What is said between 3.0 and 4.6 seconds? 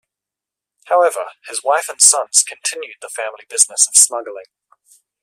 the family business of smuggling.